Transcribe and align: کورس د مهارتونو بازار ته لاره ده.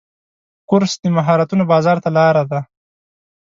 کورس 0.69 0.93
د 1.03 1.05
مهارتونو 1.17 1.63
بازار 1.71 1.97
ته 2.03 2.09
لاره 2.17 2.43
ده. 2.51 2.59